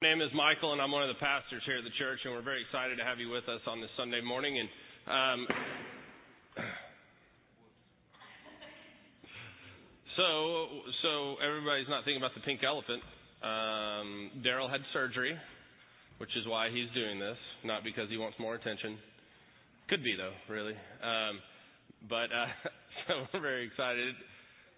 [0.00, 2.30] My name is Michael, and I'm one of the pastors here at the church, and
[2.30, 4.54] we're very excited to have you with us on this Sunday morning.
[4.54, 4.70] And
[5.10, 5.40] um,
[10.14, 10.22] so,
[11.02, 11.10] so
[11.42, 13.02] everybody's not thinking about the pink elephant.
[13.42, 15.34] Um, Daryl had surgery,
[16.22, 17.34] which is why he's doing this,
[17.66, 19.02] not because he wants more attention.
[19.90, 20.78] Could be though, really.
[21.02, 21.42] Um,
[22.06, 22.46] but uh,
[23.10, 24.14] so we're very excited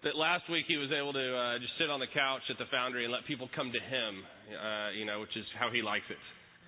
[0.03, 2.65] that last week he was able to uh, just sit on the couch at the
[2.73, 4.11] foundry and let people come to him,
[4.49, 6.17] uh, you know, which is how he likes it.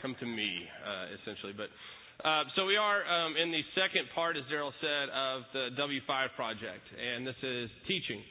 [0.01, 1.53] Come to me, uh, essentially.
[1.57, 1.73] But
[2.21, 6.37] uh, so we are um, in the second part, as Daryl said, of the W5
[6.37, 8.21] project, and this is teaching.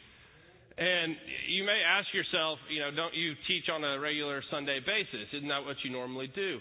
[0.78, 1.19] And
[1.50, 5.28] you may ask yourself, you know, don't you teach on a regular Sunday basis?
[5.34, 6.59] Isn't that what you normally do?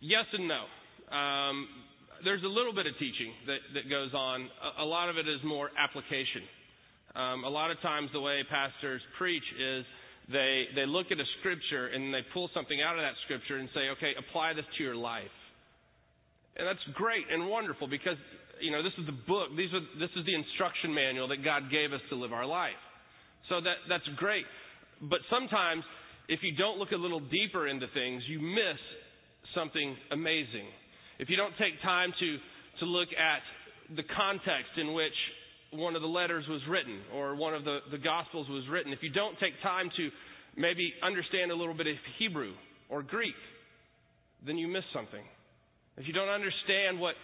[0.00, 0.66] Yes and no.
[1.14, 1.68] Um,
[2.24, 4.50] there's a little bit of teaching that, that goes on.
[4.60, 6.42] A, a lot of it is more application.
[7.14, 9.84] Um, a lot of times, the way pastors preach is
[10.30, 13.68] they they look at a scripture and they pull something out of that scripture and
[13.74, 15.34] say, okay, apply this to your life.
[16.56, 18.18] And that's great and wonderful because
[18.60, 19.54] you know this is the book.
[19.56, 22.78] These are this is the instruction manual that God gave us to live our life.
[23.48, 24.46] So that that's great.
[25.02, 25.84] But sometimes,
[26.28, 28.80] if you don't look a little deeper into things, you miss
[29.54, 30.66] something amazing.
[31.18, 32.28] If you don't take time to
[32.80, 33.42] to look at
[33.94, 35.14] the context in which
[35.74, 39.02] one of the letters was written or one of the, the Gospels was written, if
[39.02, 40.10] you don't take time to
[40.56, 42.52] maybe understand a little bit of Hebrew
[42.88, 43.34] or Greek,
[44.46, 45.22] then you miss something.
[45.96, 47.14] If you don't understand what,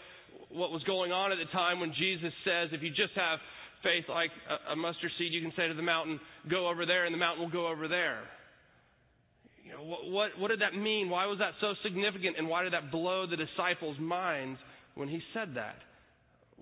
[0.51, 3.39] what was going on at the time when Jesus says, if you just have
[3.83, 7.07] faith like a, a mustard seed, you can say to the mountain, go over there,
[7.07, 8.21] and the mountain will go over there.
[9.65, 11.11] You know, what, what, what did that mean?
[11.11, 12.37] Why was that so significant?
[12.39, 14.59] And why did that blow the disciples' minds
[14.95, 15.77] when he said that?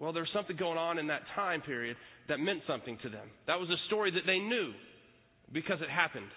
[0.00, 1.96] Well, there was something going on in that time period
[2.28, 3.26] that meant something to them.
[3.46, 4.72] That was a story that they knew
[5.52, 6.30] because it happened.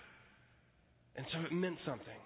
[1.15, 2.21] And so it meant something.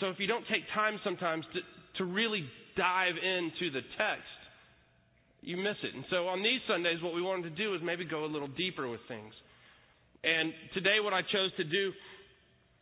[0.00, 1.60] So if you don't take time sometimes to,
[1.98, 2.44] to really
[2.76, 4.38] dive into the text,
[5.42, 5.94] you miss it.
[5.94, 8.48] And so on these Sundays, what we wanted to do is maybe go a little
[8.48, 9.34] deeper with things.
[10.22, 11.90] And today, what I chose to do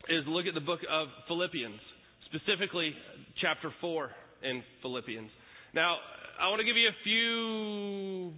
[0.08, 1.80] is look at the book of Philippians,
[2.28, 2.92] specifically
[3.40, 4.10] chapter 4
[4.44, 5.30] in Philippians.
[5.72, 5.96] Now,
[6.40, 8.32] I want to give you a few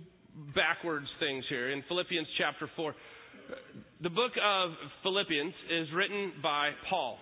[0.59, 2.95] backwards things here in Philippians chapter 4.
[4.03, 4.71] The book of
[5.05, 7.19] Philippians is written by Paul.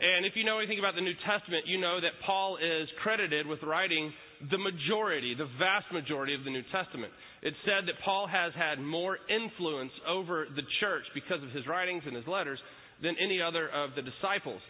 [0.00, 3.46] And if you know anything about the New Testament, you know that Paul is credited
[3.46, 4.10] with writing
[4.50, 7.12] the majority, the vast majority of the New Testament.
[7.42, 12.04] It's said that Paul has had more influence over the church because of his writings
[12.06, 12.58] and his letters
[13.02, 14.64] than any other of the disciples.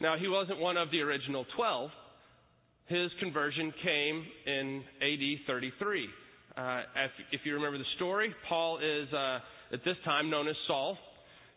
[0.00, 1.90] Now, he wasn't one of the original 12,
[2.88, 6.08] his conversion came in AD 33.
[6.56, 9.38] Uh, if, if, you remember the story, Paul is uh,
[9.72, 10.96] at this time known as Saul.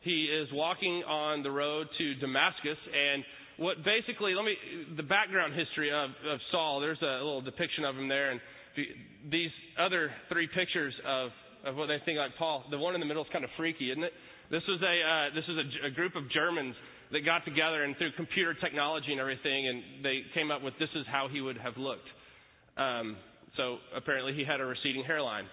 [0.01, 3.23] He is walking on the road to Damascus, and
[3.57, 4.55] what basically, let me,
[4.97, 8.41] the background history of, of Saul, there's a little depiction of him there, and
[9.31, 11.29] these other three pictures of,
[11.65, 13.91] of what they think like Paul, the one in the middle is kind of freaky,
[13.91, 14.13] isn't it?
[14.49, 16.75] This was a, uh, this was a, a group of Germans
[17.11, 20.89] that got together and through computer technology and everything, and they came up with this
[20.95, 22.07] is how he would have looked.
[22.77, 23.17] Um,
[23.57, 25.45] so apparently he had a receding hairline.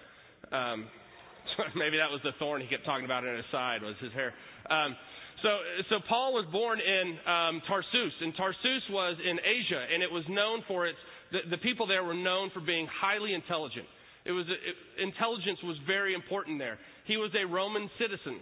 [0.51, 0.87] Um,
[1.57, 4.13] so maybe that was the thorn he kept talking about in his side was his
[4.13, 4.33] hair.
[4.69, 4.95] Um,
[5.43, 5.49] so,
[5.89, 10.23] so Paul was born in um, Tarsus, and Tarsus was in Asia, and it was
[10.29, 10.99] known for its.
[11.31, 13.85] The, the people there were known for being highly intelligent.
[14.25, 16.77] It was it, intelligence was very important there.
[17.05, 18.39] He was a Roman citizen.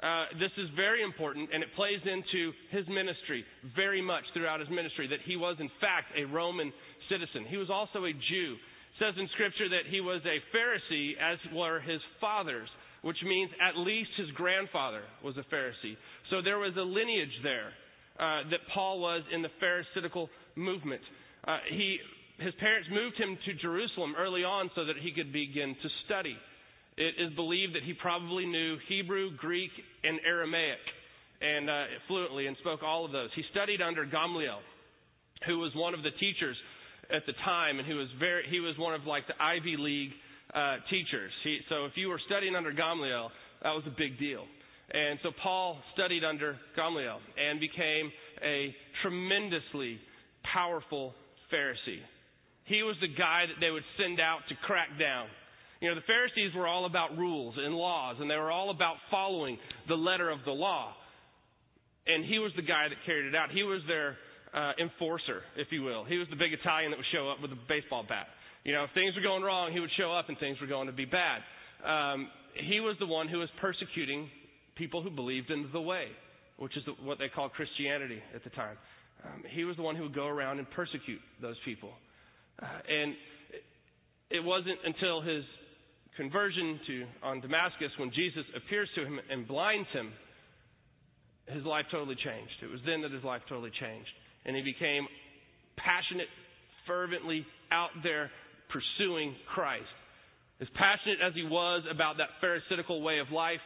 [0.00, 3.44] Uh, this is very important, and it plays into his ministry
[3.76, 6.72] very much throughout his ministry that he was, in fact, a Roman
[7.08, 7.44] citizen.
[7.44, 8.56] He was also a Jew.
[8.56, 12.68] It says in Scripture that he was a Pharisee, as were his fathers,
[13.02, 15.96] which means at least his grandfather was a Pharisee.
[16.30, 17.72] So there was a lineage there
[18.18, 21.00] uh, that Paul was in the Pharisaical movement.
[21.46, 21.98] Uh, he,
[22.38, 26.36] his parents moved him to Jerusalem early on so that he could begin to study
[27.00, 29.70] it is believed that he probably knew Hebrew, Greek,
[30.04, 30.78] and Aramaic
[31.40, 33.30] and uh, fluently and spoke all of those.
[33.34, 34.60] He studied under Gamaliel,
[35.46, 36.56] who was one of the teachers
[37.08, 40.12] at the time, and he was very he was one of like the Ivy League
[40.52, 41.32] uh, teachers.
[41.42, 43.30] He, so if you were studying under Gamaliel,
[43.62, 44.44] that was a big deal.
[44.92, 48.12] And so Paul studied under Gamaliel and became
[48.44, 49.98] a tremendously
[50.52, 51.14] powerful
[51.52, 52.02] Pharisee.
[52.64, 55.28] He was the guy that they would send out to crack down
[55.80, 58.96] you know, the Pharisees were all about rules and laws, and they were all about
[59.10, 60.92] following the letter of the law.
[62.06, 63.50] And he was the guy that carried it out.
[63.50, 64.16] He was their
[64.52, 66.04] uh, enforcer, if you will.
[66.04, 68.26] He was the big Italian that would show up with a baseball bat.
[68.64, 70.86] You know, if things were going wrong, he would show up and things were going
[70.86, 71.40] to be bad.
[71.80, 74.28] Um, he was the one who was persecuting
[74.76, 76.08] people who believed in the way,
[76.58, 78.76] which is what they called Christianity at the time.
[79.24, 81.90] Um, he was the one who would go around and persecute those people.
[82.60, 83.14] Uh, and
[84.30, 85.44] it wasn't until his
[86.16, 90.12] conversion to on Damascus when Jesus appears to him and blinds him,
[91.46, 92.52] his life totally changed.
[92.62, 94.10] It was then that his life totally changed.
[94.44, 95.06] And he became
[95.76, 96.28] passionate,
[96.86, 98.30] fervently out there
[98.70, 99.90] pursuing Christ.
[100.60, 103.60] As passionate as he was about that pharisaical way of life,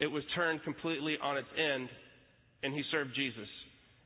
[0.00, 1.88] it was turned completely on its end,
[2.62, 3.48] and he served Jesus.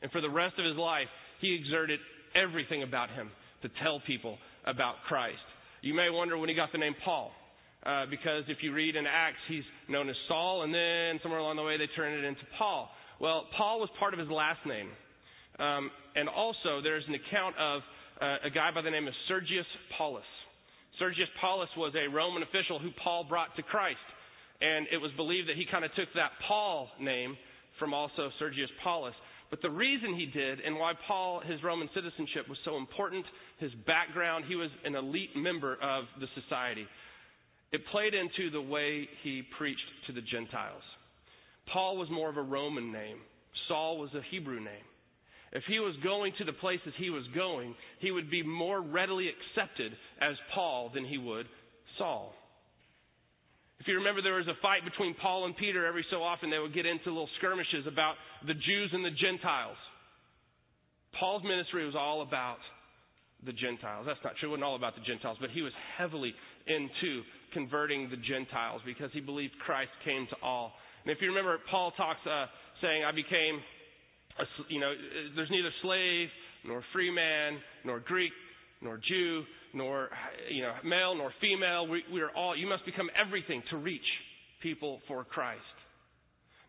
[0.00, 1.08] And for the rest of his life,
[1.40, 2.00] he exerted
[2.34, 3.30] everything about him
[3.62, 5.42] to tell people about Christ.
[5.80, 7.32] You may wonder when he got the name Paul,
[7.84, 11.56] uh, because if you read in Acts, he's known as Saul, and then somewhere along
[11.56, 12.90] the way they turned it into Paul.
[13.20, 14.88] Well, Paul was part of his last name.
[15.58, 17.82] Um, and also, there's an account of
[18.20, 19.66] uh, a guy by the name of Sergius
[19.98, 20.26] Paulus.
[20.98, 23.98] Sergius Paulus was a Roman official who Paul brought to Christ.
[24.60, 27.36] And it was believed that he kind of took that Paul name
[27.78, 29.14] from also Sergius Paulus.
[29.50, 33.26] But the reason he did and why Paul, his Roman citizenship was so important,
[33.58, 36.86] his background, he was an elite member of the society.
[37.72, 40.82] It played into the way he preached to the Gentiles.
[41.72, 43.18] Paul was more of a Roman name.
[43.68, 44.86] Saul was a Hebrew name.
[45.52, 49.28] If he was going to the places he was going, he would be more readily
[49.28, 51.46] accepted as Paul than he would
[51.98, 52.32] Saul.
[53.80, 56.50] If you remember, there was a fight between Paul and Peter every so often.
[56.50, 58.14] They would get into little skirmishes about
[58.46, 59.76] the Jews and the Gentiles.
[61.18, 62.58] Paul's ministry was all about
[63.44, 64.06] the Gentiles.
[64.06, 64.48] That's not true.
[64.48, 66.32] It wasn't all about the Gentiles, but he was heavily
[66.66, 67.22] into
[67.52, 70.72] converting the Gentiles because he believed Christ came to all.
[71.04, 72.46] And if you remember, Paul talks uh,
[72.80, 73.60] saying, "I became
[74.38, 74.92] a, you know,
[75.36, 76.28] there's neither slave
[76.64, 78.32] nor free man nor Greek
[78.80, 79.42] nor Jew
[79.74, 80.08] nor
[80.50, 81.86] you know male nor female.
[81.86, 82.56] We, we are all.
[82.56, 84.06] You must become everything to reach
[84.62, 85.60] people for Christ.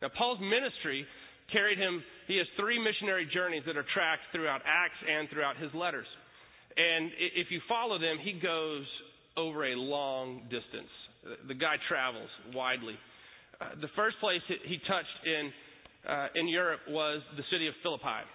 [0.02, 1.06] Now Paul's ministry
[1.52, 2.04] carried him.
[2.28, 6.08] He has three missionary journeys that are tracked throughout Acts and throughout his letters.
[6.76, 8.86] And if you follow them, he goes
[9.38, 10.92] over a long distance.
[11.48, 12.96] The guy travels widely.
[13.62, 15.52] Uh, the first place he touched in
[16.04, 18.28] uh, in Europe was the city of Philippi.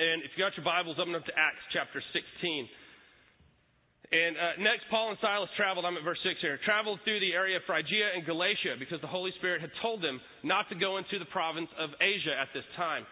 [0.00, 2.68] And if you got your Bibles, open up to Acts chapter 16.
[4.10, 7.30] And uh, next, Paul and Silas traveled, I'm at verse 6 here, traveled through the
[7.30, 10.98] area of Phrygia and Galatia because the Holy Spirit had told them not to go
[10.98, 13.06] into the province of Asia at this time.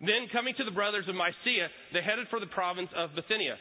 [0.00, 3.58] Then, coming to the brothers of Mysia, they headed for the province of Bithynia.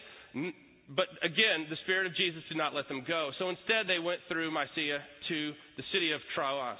[0.87, 3.31] But again, the Spirit of Jesus did not let them go.
[3.39, 5.37] So instead, they went through Mysia to
[5.75, 6.79] the city of Troas.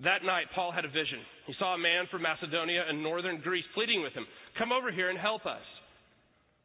[0.00, 1.20] That night, Paul had a vision.
[1.46, 4.24] He saw a man from Macedonia and northern Greece pleading with him,
[4.56, 5.60] Come over here and help us.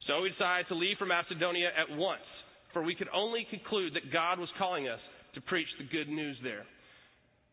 [0.08, 2.24] So he decided to leave for Macedonia at once,
[2.72, 5.00] for we could only conclude that God was calling us
[5.34, 6.64] to preach the good news there.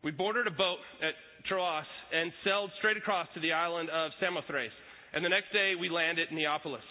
[0.03, 1.15] We boarded a boat at
[1.47, 4.71] Troas and sailed straight across to the island of Samothrace,
[5.13, 6.83] and the next day we landed in Neapolis.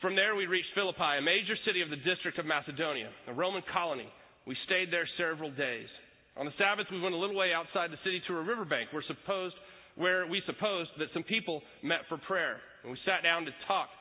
[0.00, 3.60] From there, we reached Philippi, a major city of the district of Macedonia, a Roman
[3.68, 4.08] colony.
[4.48, 5.92] We stayed there several days.
[6.40, 9.04] On the Sabbath, we went a little way outside the city to a riverbank where,
[9.04, 9.52] supposed,
[10.00, 12.64] where we supposed that some people met for prayer.
[12.80, 13.92] And we sat down to talk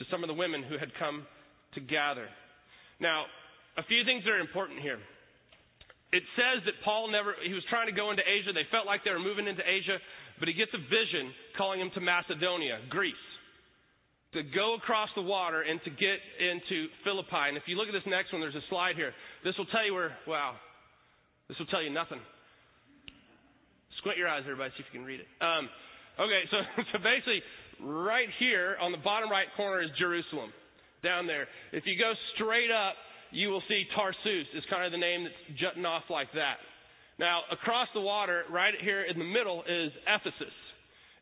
[0.00, 1.28] to some of the women who had come
[1.76, 2.24] to gather.
[2.96, 3.28] Now,
[3.76, 4.96] a few things are important here.
[6.16, 8.56] It says that Paul never, he was trying to go into Asia.
[8.56, 10.00] They felt like they were moving into Asia,
[10.40, 13.26] but he gets a vision calling him to Macedonia, Greece,
[14.34, 17.48] to go across the water and to get into Philippi.
[17.48, 19.14] And if you look at this next one, there's a slide here.
[19.42, 20.54] This will tell you where, wow,
[21.48, 22.20] this will tell you nothing.
[24.02, 25.30] Squint your eyes, everybody, see if you can read it.
[25.40, 25.70] Um,
[26.18, 26.58] okay, so,
[26.92, 27.40] so basically,
[27.80, 30.50] right here on the bottom right corner is Jerusalem,
[31.02, 31.46] down there.
[31.72, 32.98] If you go straight up,
[33.30, 36.58] you will see Tarsus is kind of the name that's jutting off like that.
[37.18, 40.54] Now, across the water, right here in the middle, is Ephesus.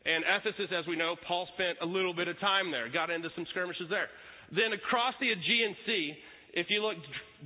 [0.05, 3.29] And Ephesus, as we know, Paul spent a little bit of time there, got into
[3.35, 4.07] some skirmishes there.
[4.51, 6.13] Then across the Aegean Sea,
[6.53, 6.97] if you look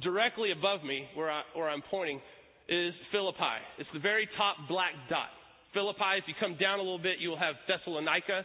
[0.01, 2.19] directly above me, where, I, where I'm pointing,
[2.67, 3.61] is Philippi.
[3.77, 5.29] It's the very top black dot.
[5.73, 8.43] Philippi, if you come down a little bit, you will have Thessalonica.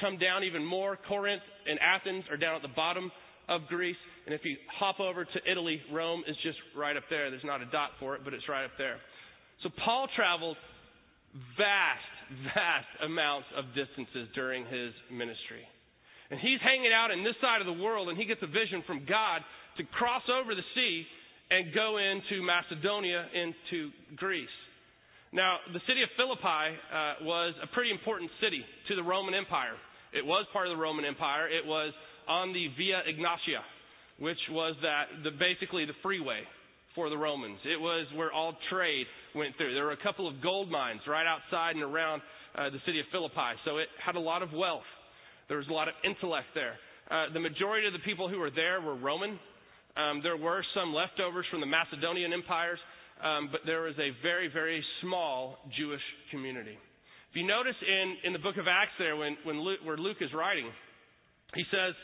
[0.00, 3.10] Come down even more, Corinth and Athens are down at the bottom
[3.48, 3.98] of Greece.
[4.26, 7.30] And if you hop over to Italy, Rome is just right up there.
[7.30, 8.96] There's not a dot for it, but it's right up there.
[9.62, 10.56] So Paul traveled
[11.58, 12.14] vast,
[12.54, 15.64] vast amounts of distances during his ministry.
[16.30, 18.84] And he's hanging out in this side of the world, and he gets a vision
[18.86, 19.40] from God
[19.80, 21.04] to cross over the sea
[21.50, 24.52] and go into Macedonia, into Greece.
[25.32, 29.76] Now, the city of Philippi uh, was a pretty important city to the Roman Empire.
[30.12, 31.48] It was part of the Roman Empire.
[31.48, 31.92] It was
[32.28, 33.64] on the Via Egnatia,
[34.20, 36.44] which was that the, basically the freeway
[36.98, 37.62] for the Romans.
[37.62, 39.70] It was where all trade went through.
[39.72, 42.22] There were a couple of gold mines right outside and around
[42.58, 43.54] uh, the city of Philippi.
[43.64, 44.88] So it had a lot of wealth.
[45.46, 46.74] There was a lot of intellect there.
[47.06, 49.38] Uh, the majority of the people who were there were Roman.
[49.94, 52.82] Um, there were some leftovers from the Macedonian empires,
[53.22, 56.02] um, but there was a very, very small Jewish
[56.32, 56.74] community.
[57.30, 60.18] If you notice in, in the book of Acts there, when, when Luke, where Luke
[60.20, 60.66] is writing,
[61.54, 61.94] he says,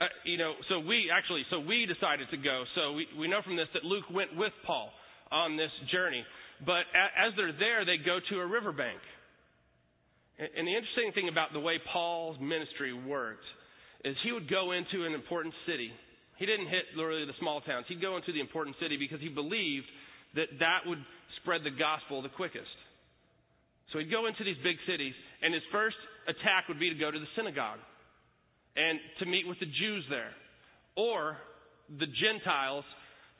[0.00, 2.64] uh, you know, so we actually, so we decided to go.
[2.74, 4.90] So we, we know from this that Luke went with Paul
[5.30, 6.24] on this journey.
[6.64, 9.00] But a, as they're there, they go to a riverbank.
[10.38, 13.44] And, and the interesting thing about the way Paul's ministry worked
[14.04, 15.90] is he would go into an important city.
[16.38, 17.86] He didn't hit literally the small towns.
[17.88, 19.86] He'd go into the important city because he believed
[20.34, 20.98] that that would
[21.42, 22.72] spread the gospel the quickest.
[23.92, 27.12] So he'd go into these big cities, and his first attack would be to go
[27.12, 27.78] to the synagogue
[28.76, 30.32] and to meet with the Jews there,
[30.96, 31.36] or
[31.98, 32.84] the Gentiles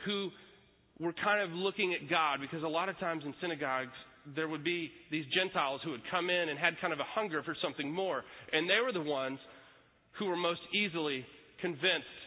[0.04, 0.30] who
[1.00, 3.96] were kind of looking at God, because a lot of times in synagogues,
[4.36, 7.42] there would be these Gentiles who would come in and had kind of a hunger
[7.42, 8.22] for something more.
[8.52, 9.38] And they were the ones
[10.18, 11.24] who were most easily
[11.60, 12.18] convinced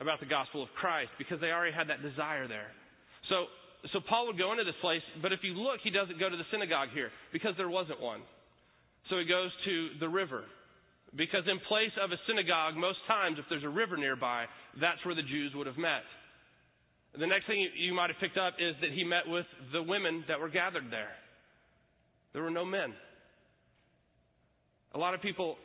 [0.00, 2.68] about the gospel of Christ because they already had that desire there.
[3.28, 3.46] So,
[3.92, 6.36] so Paul would go into this place, but if you look, he doesn't go to
[6.36, 8.20] the synagogue here because there wasn't one.
[9.10, 10.44] So he goes to the river.
[11.16, 14.44] Because in place of a synagogue, most times, if there's a river nearby,
[14.80, 16.04] that's where the Jews would have met.
[17.18, 20.24] The next thing you might have picked up is that he met with the women
[20.28, 21.16] that were gathered there.
[22.34, 22.92] There were no men.
[24.94, 25.56] A lot of people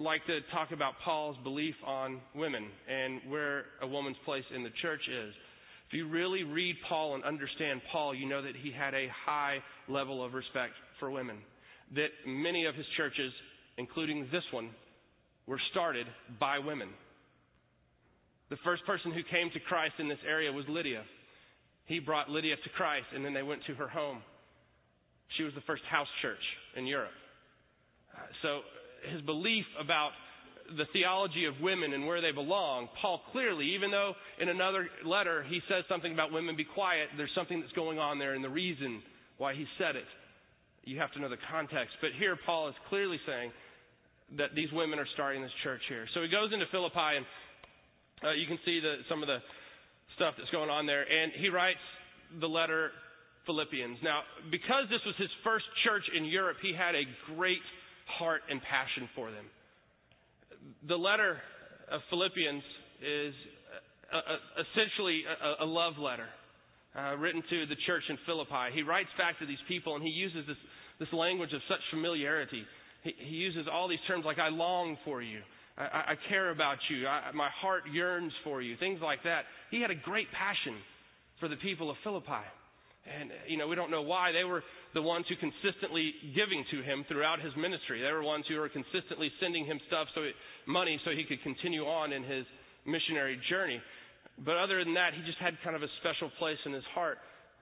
[0.00, 4.70] like to talk about Paul's belief on women and where a woman's place in the
[4.82, 5.34] church is.
[5.88, 9.58] If you really read Paul and understand Paul, you know that he had a high
[9.88, 11.38] level of respect for women.
[11.94, 13.32] That many of his churches
[13.78, 14.70] including this one,
[15.46, 16.06] were started
[16.38, 16.88] by women.
[18.50, 21.02] The first person who came to Christ in this area was Lydia.
[21.86, 24.20] He brought Lydia to Christ, and then they went to her home.
[25.36, 26.42] She was the first house church
[26.76, 27.12] in Europe.
[28.42, 28.60] So
[29.12, 30.10] his belief about
[30.76, 35.44] the theology of women and where they belong, Paul clearly, even though in another letter
[35.48, 38.50] he says something about women be quiet, there's something that's going on there and the
[38.50, 39.02] reason
[39.38, 40.04] why he said it.
[40.84, 41.94] You have to know the context.
[42.00, 43.52] But here Paul is clearly saying
[44.36, 46.04] that these women are starting this church here.
[46.12, 47.24] So he goes into Philippi, and
[48.22, 49.38] uh, you can see the, some of the
[50.16, 51.06] stuff that's going on there.
[51.06, 51.80] And he writes
[52.40, 52.90] the letter
[53.46, 53.98] Philippians.
[54.04, 54.20] Now,
[54.50, 57.64] because this was his first church in Europe, he had a great
[58.20, 59.48] heart and passion for them.
[60.84, 61.40] The letter
[61.88, 62.62] of Philippians
[63.00, 63.32] is
[64.12, 66.28] a, a, essentially a, a, love letter
[66.92, 68.74] uh, written to the church in Philippi.
[68.74, 70.60] He writes back to these people, and he uses this,
[71.00, 72.64] this language of such familiarity
[73.02, 75.40] he, uses all these terms like, I long for you.
[75.76, 77.06] I, I care about you.
[77.06, 78.76] I, my heart yearns for you.
[78.76, 79.42] Things like that.
[79.70, 80.76] He had a great passion
[81.40, 82.44] for the people of Philippi.
[83.08, 84.32] And, you know, we don't know why.
[84.32, 84.62] They were
[84.92, 88.02] the ones who consistently giving to him throughout his ministry.
[88.02, 90.28] They were ones who were consistently sending him stuff, so
[90.66, 92.44] money, so he could continue on in his
[92.84, 93.80] missionary journey.
[94.44, 97.18] But other than that, he just had kind of a special place in his heart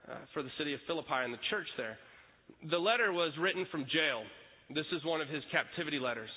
[0.09, 1.97] uh, for the city of Philippi and the church there.
[2.69, 4.23] The letter was written from jail.
[4.73, 6.29] This is one of his captivity letters.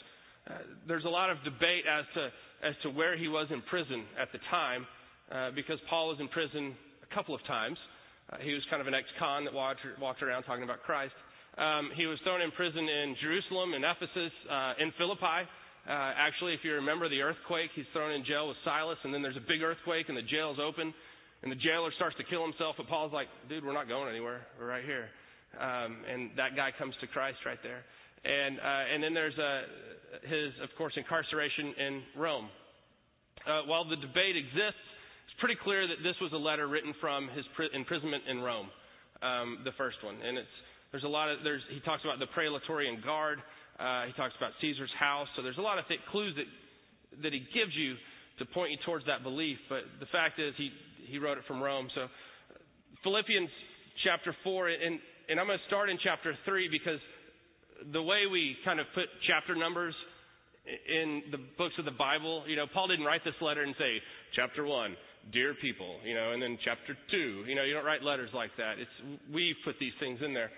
[0.46, 2.22] Uh, there's a lot of debate as to,
[2.62, 4.86] as to where he was in prison at the time,
[5.34, 7.76] uh, because Paul was in prison a couple of times.
[8.30, 11.14] Uh, he was kind of an ex-con that walked, walked around talking about Christ.
[11.58, 15.42] Um, he was thrown in prison in Jerusalem, in Ephesus, uh, in Philippi.
[15.88, 19.22] Uh, actually, if you remember the earthquake, he's thrown in jail with Silas, and then
[19.22, 20.94] there's a big earthquake, and the jail's open,
[21.42, 24.46] and the jailer starts to kill himself, but Paul's like, dude, we're not going anywhere.
[24.54, 25.10] We're right here.
[25.58, 27.82] Um, and that guy comes to Christ right there.
[28.24, 29.62] And, uh, and then there's uh,
[30.28, 32.48] his, of course, incarceration in Rome.
[33.46, 34.84] Uh, while the debate exists,
[35.24, 38.68] it's pretty clear that this was a letter written from his pri- imprisonment in Rome,
[39.22, 40.20] um, the first one.
[40.20, 40.56] And it's,
[40.92, 43.40] there's a lot of, there's, he talks about the Praetorian Guard.
[43.80, 45.28] Uh, he talks about Caesar's house.
[45.36, 46.48] So there's a lot of clues that,
[47.22, 47.96] that he gives you
[48.40, 49.56] to point you towards that belief.
[49.68, 50.68] But the fact is, he,
[51.08, 51.88] he wrote it from Rome.
[51.94, 52.08] So
[53.02, 53.48] Philippians
[54.04, 57.00] chapter 4, and, and I'm going to start in chapter 3 because
[57.92, 59.94] the way we kind of put chapter numbers
[60.66, 63.98] in the books of the Bible, you know, Paul didn't write this letter and say,
[64.36, 64.94] chapter one,
[65.32, 68.50] dear people, you know, and then chapter two, you know, you don't write letters like
[68.58, 68.78] that.
[68.78, 68.96] It's,
[69.32, 70.50] we put these things in there.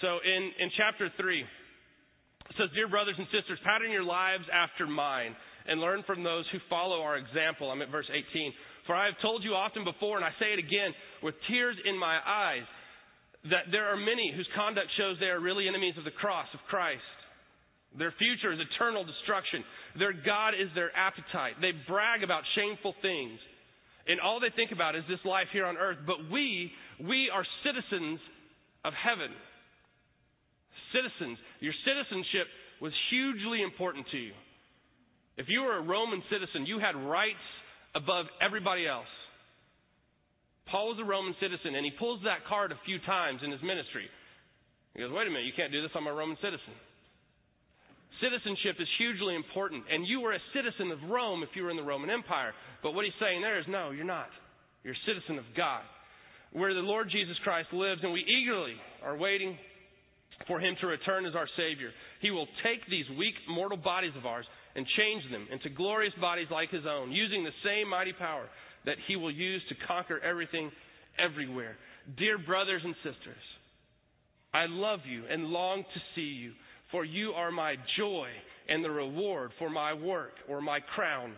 [0.00, 4.86] So in, in chapter three, it says, Dear brothers and sisters, pattern your lives after
[4.86, 5.36] mine
[5.68, 7.70] and learn from those who follow our example.
[7.70, 8.52] I'm at verse 18.
[8.86, 10.90] For I have told you often before, and I say it again,
[11.22, 12.66] with tears in my eyes,
[13.48, 16.60] that there are many whose conduct shows they are really enemies of the cross of
[16.68, 17.00] Christ.
[17.96, 19.64] Their future is eternal destruction.
[19.98, 21.58] Their God is their appetite.
[21.60, 23.40] They brag about shameful things.
[24.06, 25.98] And all they think about is this life here on earth.
[26.06, 26.70] But we,
[27.02, 28.20] we are citizens
[28.84, 29.32] of heaven.
[30.94, 31.38] Citizens.
[31.58, 32.46] Your citizenship
[32.80, 34.32] was hugely important to you.
[35.36, 37.42] If you were a Roman citizen, you had rights
[37.94, 39.10] above everybody else.
[40.70, 43.62] Paul was a Roman citizen, and he pulls that card a few times in his
[43.62, 44.06] ministry.
[44.94, 45.90] He goes, Wait a minute, you can't do this.
[45.94, 46.74] I'm a Roman citizen.
[48.22, 51.80] Citizenship is hugely important, and you were a citizen of Rome if you were in
[51.80, 52.52] the Roman Empire.
[52.82, 54.28] But what he's saying there is, no, you're not.
[54.84, 55.82] You're a citizen of God,
[56.52, 59.56] where the Lord Jesus Christ lives, and we eagerly are waiting
[60.46, 61.90] for him to return as our Savior.
[62.20, 64.46] He will take these weak mortal bodies of ours
[64.76, 68.46] and change them into glorious bodies like his own, using the same mighty power
[68.86, 70.70] that he will use to conquer everything
[71.18, 71.76] everywhere.
[72.18, 73.42] Dear brothers and sisters,
[74.52, 76.52] I love you and long to see you,
[76.90, 78.28] for you are my joy
[78.68, 81.32] and the reward for my work or my crown.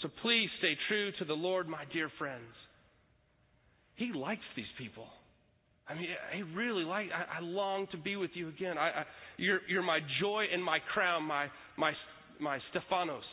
[0.00, 2.50] So please stay true to the Lord, my dear friends.
[3.96, 5.06] He likes these people.
[5.88, 7.08] I mean, he really like.
[7.14, 8.78] I, I long to be with you again.
[8.78, 9.04] I, I,
[9.36, 11.92] you're, you're my joy and my crown, my my
[12.40, 13.24] my Stephanos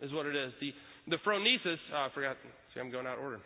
[0.00, 0.52] is what it is.
[0.60, 0.72] The
[1.08, 1.78] the phronesis.
[1.92, 2.36] Oh, I forgot.
[2.74, 3.40] See, I'm going out of order.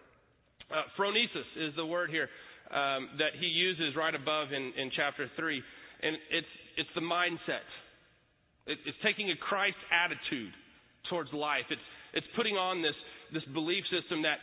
[0.71, 2.29] Uh, phronesis is the word here
[2.71, 5.63] um, that he uses right above in, in chapter three,
[6.03, 7.67] and it's it's the mindset.
[8.67, 10.53] It, it's taking a Christ attitude
[11.11, 11.69] towards life.
[11.71, 12.97] It's it's putting on this
[13.33, 14.39] this belief system that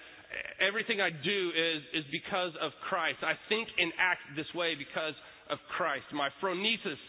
[0.62, 3.20] everything I do is is because of Christ.
[3.24, 5.16] I think and act this way because
[5.50, 6.06] of Christ.
[6.14, 7.02] My phronesis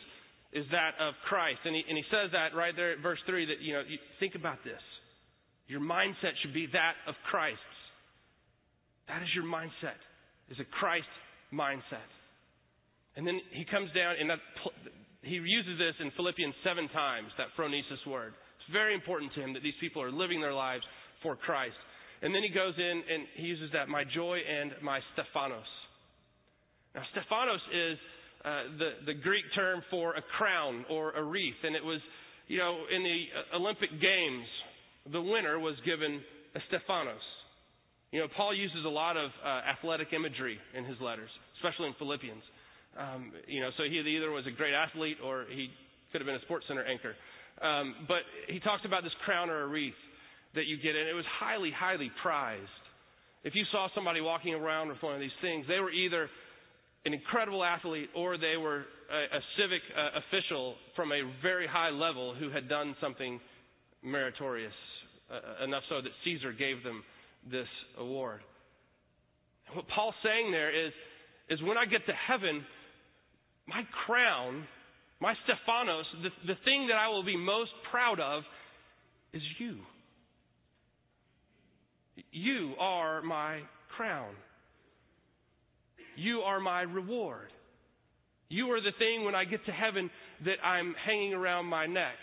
[0.53, 1.61] is that of Christ.
[1.65, 3.99] And he, and he says that right there at verse 3 that, you know, you
[4.21, 4.81] think about this.
[5.69, 7.61] Your mindset should be that of Christ's.
[9.09, 9.99] That is your mindset,
[10.51, 11.11] is a Christ
[11.53, 12.09] mindset.
[13.17, 14.39] And then he comes down and that,
[15.23, 18.35] he uses this in Philippians seven times, that phronesis word.
[18.59, 20.83] It's very important to him that these people are living their lives
[21.23, 21.77] for Christ.
[22.23, 25.67] And then he goes in and he uses that, my joy and my Stephanos.
[26.95, 27.99] Now, Stephanos is
[28.45, 31.61] uh, the, the Greek term for a crown or a wreath.
[31.63, 32.01] And it was,
[32.49, 34.47] you know, in the uh, Olympic Games,
[35.11, 36.21] the winner was given
[36.55, 37.23] a Stephanos.
[38.13, 41.95] You know, Paul uses a lot of uh, athletic imagery in his letters, especially in
[41.99, 42.43] Philippians.
[42.99, 45.69] Um, you know, so he either was a great athlete or he
[46.13, 47.17] could have been a SportsCenter anchor.
[47.65, 49.97] Um, but he talks about this crown or a wreath
[50.55, 52.69] that you get, and it was highly, highly prized.
[53.45, 56.29] If you saw somebody walking around with one of these things, they were either
[57.05, 61.91] an incredible athlete or they were a, a civic uh, official from a very high
[61.91, 63.41] level who had done something
[64.03, 64.73] meritorious,
[65.33, 67.03] uh, enough so that Caesar gave them
[67.51, 67.69] this
[67.99, 68.41] award.
[69.75, 70.93] What Paul's saying there is,
[71.49, 72.65] is when I get to heaven,
[73.67, 74.65] my crown,
[75.21, 78.43] my Stephanos, the, the thing that I will be most proud of
[79.33, 79.79] is you.
[82.31, 83.61] You are my
[83.97, 84.35] crown.
[86.17, 87.49] You are my reward.
[88.49, 90.11] You are the thing when I get to heaven
[90.45, 92.17] that I'm hanging around my neck.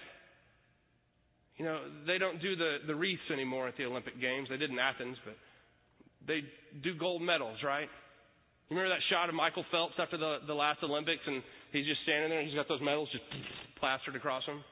[1.59, 4.47] You know, they don't do the, the wreaths anymore at the Olympic Games.
[4.49, 5.35] They did in Athens, but
[6.25, 6.39] they
[6.81, 7.91] do gold medals, right?
[8.69, 11.43] You remember that shot of Michael Phelps after the, the last Olympics and
[11.73, 13.25] he's just standing there and he's got those medals just
[13.77, 14.63] plastered across him?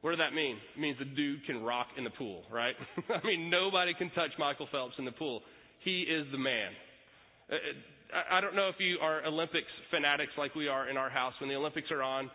[0.00, 0.58] What does that mean?
[0.74, 2.74] It means the dude can rock in the pool, right?
[3.08, 5.40] I mean, nobody can touch Michael Phelps in the pool.
[5.84, 6.72] He is the man.
[7.46, 11.10] Uh, uh, I don't know if you are Olympics fanatics like we are in our
[11.10, 11.34] house.
[11.38, 12.28] When the Olympics are on,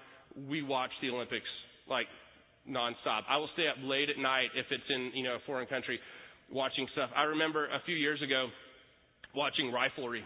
[0.47, 1.51] we watch the Olympics
[1.89, 2.07] like
[2.69, 3.23] nonstop.
[3.29, 5.99] I will stay up late at night if it's in you know a foreign country
[6.51, 7.09] watching stuff.
[7.15, 8.47] I remember a few years ago
[9.35, 10.21] watching riflery.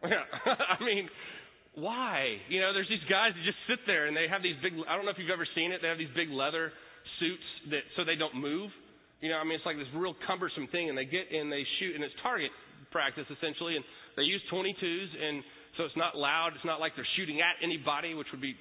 [0.04, 1.08] I mean,
[1.74, 2.40] why?
[2.48, 4.96] You know, there's these guys that just sit there and they have these big, I
[4.96, 6.72] don't know if you've ever seen it, they have these big leather
[7.20, 8.72] suits that, so they don't move.
[9.20, 11.62] You know, I mean, it's like this real cumbersome thing and they get in, they
[11.78, 12.50] shoot, and it's target
[12.90, 13.84] practice essentially, and
[14.16, 15.44] they use 22s, and
[15.76, 16.56] so it's not loud.
[16.56, 18.56] It's not like they're shooting at anybody, which would be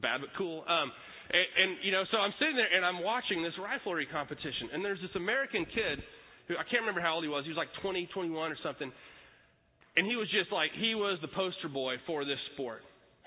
[0.00, 0.64] bad but cool.
[0.64, 0.94] Um,
[1.30, 4.84] and, and you know, so I'm sitting there and I'm watching this riflery competition, and
[4.84, 6.00] there's this American kid
[6.48, 7.44] who I can't remember how old he was.
[7.44, 8.90] He was like 20, 21 or something,
[9.96, 12.80] and he was just like, he was the poster boy for this sport.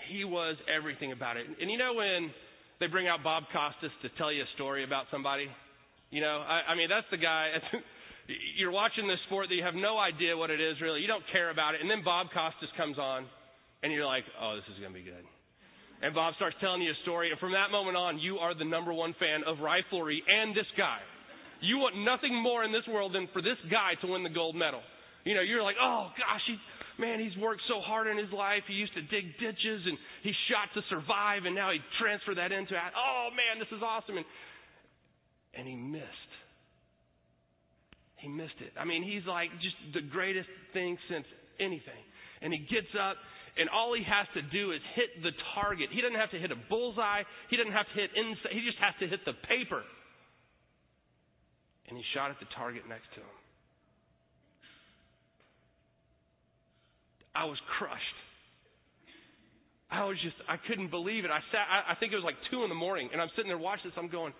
[0.10, 1.46] He was everything about it.
[1.46, 2.34] And you know when
[2.82, 5.46] they bring out Bob Costas to tell you a story about somebody?
[6.10, 7.54] You know, I, I mean, that's the guy.
[8.58, 11.02] You're watching this sport that you have no idea what it is really.
[11.02, 11.82] You don't care about it.
[11.82, 13.26] And then Bob Costas comes on,
[13.84, 15.26] and you're like, oh, this is going to be good.
[16.02, 17.30] And Bob starts telling you a story.
[17.30, 20.66] And from that moment on, you are the number one fan of riflery and this
[20.78, 20.98] guy.
[21.62, 24.56] You want nothing more in this world than for this guy to win the gold
[24.58, 24.82] medal.
[25.24, 26.58] You know, you're like, oh gosh, he,
[26.98, 28.66] man, he's worked so hard in his life.
[28.66, 32.52] He used to dig ditches and he shot to survive, and now he transferred that
[32.52, 34.18] into, oh man, this is awesome.
[34.18, 34.26] And,
[35.54, 36.34] and he missed.
[38.18, 38.74] He missed it.
[38.74, 41.26] I mean, he's like just the greatest thing since
[41.60, 42.02] anything.
[42.42, 43.18] And he gets up
[43.58, 45.90] and all he has to do is hit the target.
[45.92, 47.24] He doesn't have to hit a bullseye.
[47.50, 48.52] He doesn't have to hit inside.
[48.52, 49.84] He just has to hit the paper.
[51.90, 53.38] And he shot at the target next to him.
[57.36, 58.20] I was crushed.
[59.92, 61.32] I was just, I couldn't believe it.
[61.32, 63.50] I sat, I, I think it was like two in the morning, and I'm sitting
[63.50, 63.98] there watching this.
[63.98, 64.32] I'm going,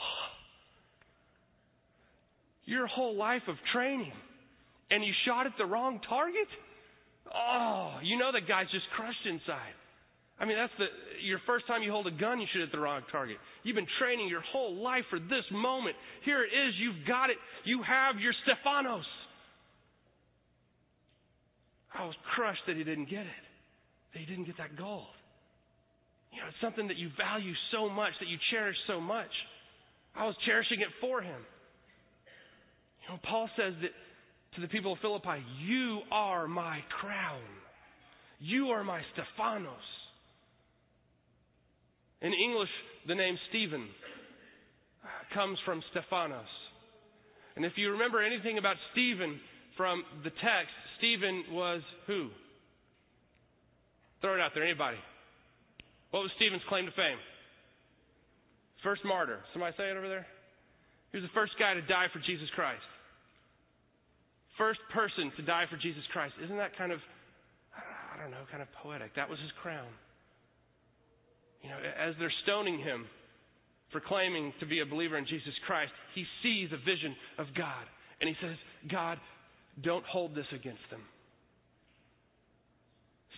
[0.00, 0.28] oh,
[2.64, 4.12] your whole life of training,
[4.90, 6.48] and you shot at the wrong target?
[7.34, 9.76] Oh, you know that guy's just crushed inside.
[10.40, 10.86] I mean, that's the
[11.26, 13.38] your first time you hold a gun, you shoot at the wrong target.
[13.64, 15.96] You've been training your whole life for this moment.
[16.24, 16.74] Here it is.
[16.78, 17.36] You've got it.
[17.64, 19.04] You have your Stephanos.
[21.92, 23.44] I was crushed that he didn't get it
[24.12, 25.12] that he didn't get that gold.
[26.32, 29.32] You know, it's something that you value so much, that you cherish so much.
[30.14, 31.40] I was cherishing it for him.
[33.02, 33.92] You know, Paul says that
[34.54, 37.42] to the people of Philippi, You are my crown.
[38.40, 39.72] You are my Stephanos.
[42.20, 42.70] In English,
[43.06, 43.86] the name Stephen
[45.34, 46.48] comes from Stephanos.
[47.56, 49.40] And if you remember anything about Stephen
[49.76, 52.28] from the text, Stephen was who?
[54.20, 54.98] Throw it out there, anybody.
[56.10, 57.18] What was Stephen's claim to fame?
[58.82, 59.38] First martyr.
[59.52, 60.26] Somebody say it over there?
[61.12, 62.82] He was the first guy to die for Jesus Christ.
[64.58, 66.34] First person to die for Jesus Christ.
[66.42, 66.98] Isn't that kind of,
[67.72, 69.14] I don't know, kind of poetic?
[69.14, 69.86] That was his crown.
[71.62, 73.06] You know, as they're stoning him
[73.92, 77.86] for claiming to be a believer in Jesus Christ, he sees a vision of God.
[78.20, 78.56] And he says,
[78.90, 79.18] God,
[79.82, 81.02] don't hold this against them.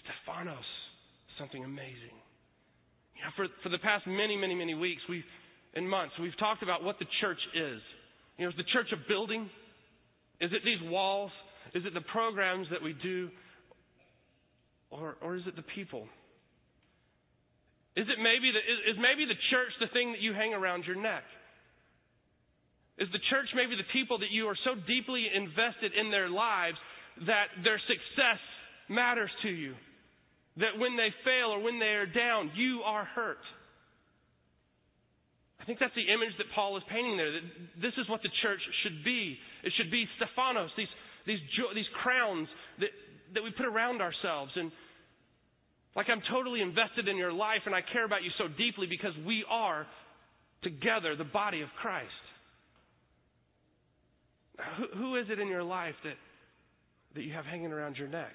[0.00, 0.64] Stephanos,
[1.38, 2.16] something amazing.
[3.16, 5.28] You know, for, for the past many, many, many weeks, we've,
[5.74, 7.80] and months, we've talked about what the church is.
[8.38, 9.50] You know, is the church a building?
[10.40, 11.30] Is it these walls?
[11.74, 13.28] Is it the programs that we do?
[14.90, 16.08] Or, or is it the people?
[17.96, 20.84] Is it maybe the, is, is maybe the church the thing that you hang around
[20.84, 21.22] your neck?
[22.98, 26.76] Is the church maybe the people that you are so deeply invested in their lives
[27.26, 28.40] that their success
[28.88, 29.74] matters to you?
[30.58, 33.40] That when they fail or when they are down, you are hurt.
[35.60, 37.32] I think that's the image that Paul is painting there.
[37.32, 37.46] That
[37.80, 39.38] this is what the church should be.
[39.62, 40.88] It should be Stephanos, these,
[41.26, 41.38] these,
[41.74, 42.48] these crowns
[42.80, 42.90] that,
[43.34, 44.52] that we put around ourselves.
[44.56, 44.72] And
[45.96, 49.12] like I'm totally invested in your life and I care about you so deeply because
[49.26, 49.86] we are
[50.62, 52.08] together the body of Christ.
[54.78, 56.16] Who, who is it in your life that,
[57.14, 58.34] that you have hanging around your neck?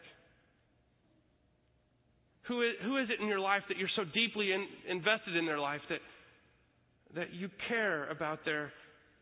[2.47, 5.45] Who is, who is it in your life that you're so deeply in, invested in
[5.45, 5.99] their life that,
[7.15, 8.71] that you care about their,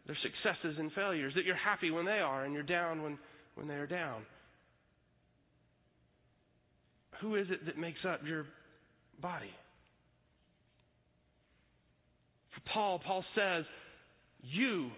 [0.05, 3.17] their successes and failures, that you're happy when they are and you're down when,
[3.55, 4.23] when they are down?
[7.21, 8.45] Who is it that makes up your
[9.21, 9.51] body?
[12.53, 13.65] For Paul, Paul says,
[14.41, 14.89] You,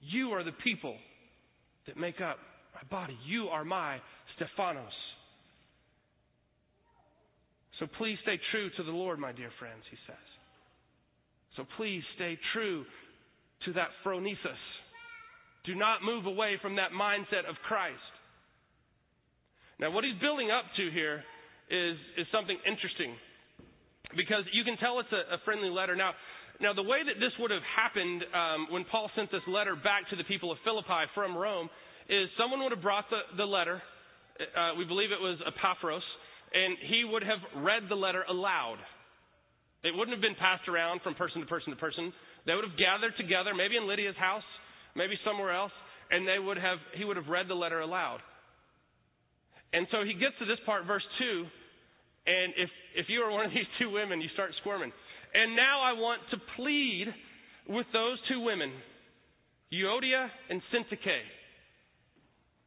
[0.00, 0.96] you are the people
[1.86, 2.36] that make up
[2.74, 3.16] my body.
[3.26, 3.98] You are my
[4.36, 4.92] Stephanos.
[7.80, 10.16] So please stay true to the Lord, my dear friends, he says.
[11.56, 12.84] So please stay true
[13.66, 14.62] to that phronesis.
[15.64, 17.98] Do not move away from that mindset of Christ.
[19.80, 21.22] Now, what he's building up to here
[21.70, 23.14] is, is something interesting
[24.16, 25.94] because you can tell it's a, a friendly letter.
[25.94, 26.12] Now,
[26.60, 30.10] now, the way that this would have happened um, when Paul sent this letter back
[30.10, 31.70] to the people of Philippi from Rome
[32.10, 33.80] is someone would have brought the, the letter.
[34.42, 36.02] Uh, we believe it was Epaphras
[36.52, 38.78] and he would have read the letter aloud.
[39.84, 42.12] It wouldn't have been passed around from person to person to person.
[42.48, 44.46] They would have gathered together, maybe in Lydia's house,
[44.96, 45.72] maybe somewhere else,
[46.10, 48.20] and they would have, he would have read the letter aloud.
[49.74, 51.44] And so he gets to this part, verse 2,
[52.24, 54.92] and if, if you are one of these two women, you start squirming.
[55.34, 57.12] And now I want to plead
[57.68, 58.72] with those two women,
[59.70, 61.20] Euodia and Syntyche.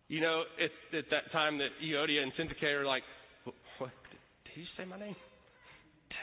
[0.10, 3.02] You know, it's at that time that Euodia and Syntyche are like,
[3.50, 5.15] did you say my name?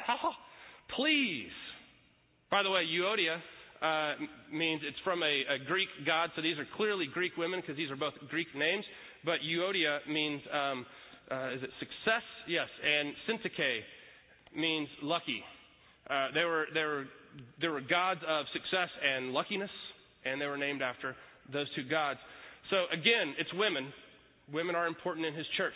[0.09, 0.31] Oh,
[0.97, 1.51] please.
[2.51, 3.37] By the way, Euodia
[3.83, 4.17] uh,
[4.53, 7.91] means it's from a, a, Greek god, so these are clearly Greek women because these
[7.91, 8.85] are both Greek names.
[9.25, 10.87] But Euodia means, um,
[11.31, 12.25] uh, is it success?
[12.49, 12.69] Yes.
[12.83, 13.81] And Syntyche
[14.57, 15.43] means lucky.
[16.09, 17.05] Uh, they were they were
[17.61, 19.71] they were gods of success and luckiness,
[20.25, 21.15] and they were named after
[21.53, 22.19] those two gods.
[22.71, 23.93] So again, it's women.
[24.53, 25.75] Women are important in his church.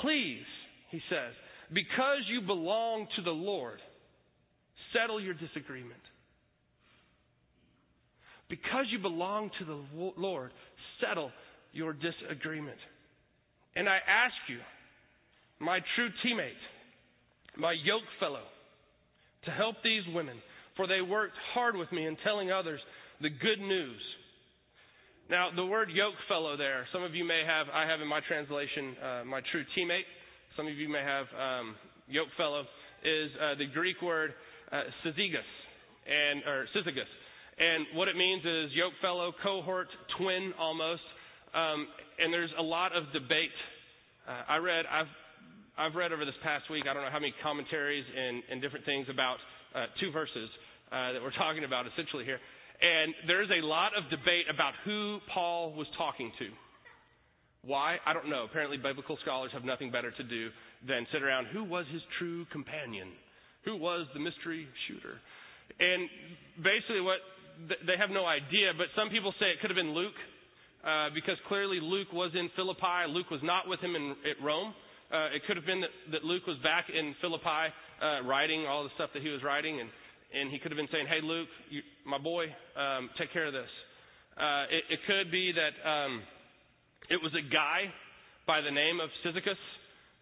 [0.00, 0.48] Please,
[0.90, 1.34] he says,
[1.72, 3.78] because you belong to the Lord,
[4.92, 6.00] settle your disagreement.
[8.48, 9.80] Because you belong to the
[10.16, 10.50] Lord,
[11.00, 11.30] settle
[11.72, 12.76] your disagreement.
[13.74, 14.58] And I ask you,
[15.58, 16.60] my true teammate,
[17.56, 18.44] my yoke fellow,
[19.46, 20.36] to help these women,
[20.76, 22.80] for they worked hard with me in telling others
[23.20, 24.00] the good news.
[25.30, 28.20] Now, the word yoke fellow there, some of you may have, I have in my
[28.28, 30.04] translation, uh, my true teammate.
[30.56, 31.74] Some of you may have um,
[32.08, 32.64] yoke fellow,
[33.02, 34.34] is uh, the Greek word
[34.72, 37.10] uh, and, or syzygus.
[37.58, 41.02] And what it means is yoke fellow, cohort, twin almost.
[41.54, 41.86] Um,
[42.18, 43.54] and there's a lot of debate.
[44.26, 45.12] Uh, I read, I've,
[45.76, 48.84] I've read over this past week, I don't know how many commentaries and, and different
[48.86, 49.36] things about
[49.74, 50.48] uh, two verses
[50.90, 52.40] uh, that we're talking about essentially here.
[52.82, 56.48] And there's a lot of debate about who Paul was talking to.
[57.64, 57.98] Why?
[58.04, 58.44] I don't know.
[58.44, 60.48] Apparently, biblical scholars have nothing better to do
[60.88, 61.46] than sit around.
[61.52, 63.12] Who was his true companion?
[63.64, 65.18] Who was the mystery shooter?
[65.78, 66.08] And
[66.58, 67.22] basically, what
[67.86, 70.16] they have no idea, but some people say it could have been Luke,
[70.82, 73.06] uh, because clearly Luke was in Philippi.
[73.08, 74.74] Luke was not with him in, at Rome.
[75.12, 77.70] Uh, it could have been that, that Luke was back in Philippi
[78.02, 79.88] uh, writing all the stuff that he was writing, and,
[80.34, 83.52] and he could have been saying, Hey, Luke, you, my boy, um, take care of
[83.52, 83.70] this.
[84.34, 86.22] Uh, it, it could be that um,
[87.10, 87.92] it was a guy
[88.46, 89.60] by the name of Syzygus,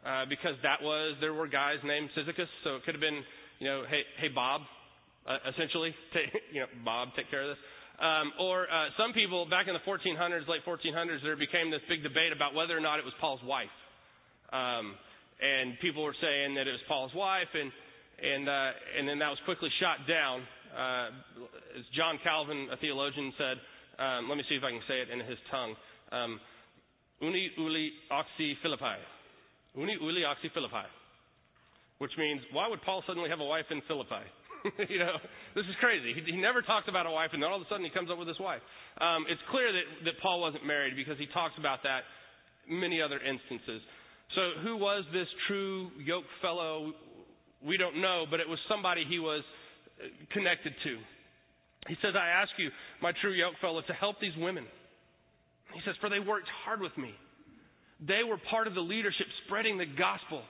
[0.04, 3.22] uh, because that was, there were guys named Syzygus, so it could have been,
[3.58, 4.62] you know, hey, hey Bob,
[5.28, 7.62] uh, essentially, take, you know, Bob, take care of this.
[8.00, 12.02] Um, or uh, some people back in the 1400s, late 1400s, there became this big
[12.02, 13.68] debate about whether or not it was Paul's wife.
[14.52, 14.96] Um,
[15.40, 17.70] and people were saying that it was Paul's wife, and
[18.20, 20.44] and uh, and then that was quickly shot down.
[20.72, 21.08] Uh,
[21.76, 23.56] as John Calvin, a theologian, said,
[23.98, 25.74] um, let me see if I can say it in his tongue.
[26.12, 26.40] Um,
[27.20, 28.96] uni uli oxy Philippi.
[29.76, 30.87] Uni uli oxy Philippi.
[31.98, 34.24] Which means, why would Paul suddenly have a wife in Philippi?
[34.88, 35.16] you know,
[35.54, 36.12] this is crazy.
[36.16, 38.11] He, he never talked about a wife, and then all of a sudden he comes
[38.11, 38.61] up with his wife.
[39.00, 42.09] Um, it's clear that, that Paul wasn't married because he talks about that
[42.68, 43.80] many other instances.
[44.35, 46.92] So, who was this true yoke fellow?
[47.64, 49.42] We don't know, but it was somebody he was
[50.00, 50.92] uh, connected to.
[51.88, 52.70] He says, I ask you,
[53.02, 54.64] my true yoke fellow, to help these women.
[55.74, 57.12] He says, For they worked hard with me.
[58.06, 60.42] They were part of the leadership spreading the gospel.